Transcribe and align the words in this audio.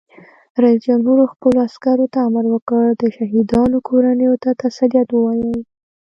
رئیس 0.63 0.81
جمهور 0.87 1.19
خپلو 1.33 1.57
عسکرو 1.67 2.05
ته 2.13 2.19
امر 2.27 2.45
وکړ؛ 2.53 2.83
د 3.01 3.03
شهیدانو 3.15 3.77
کورنیو 3.87 4.33
ته 4.43 4.49
تسلیت 4.63 5.09
ووایئ! 5.11 5.59